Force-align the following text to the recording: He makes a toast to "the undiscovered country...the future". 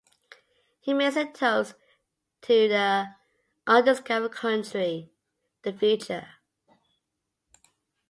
He 0.79 0.95
makes 0.95 1.15
a 1.15 1.31
toast 1.31 1.75
to 2.41 2.67
"the 2.67 3.13
undiscovered 3.67 4.31
country...the 4.31 5.73
future". 5.73 6.27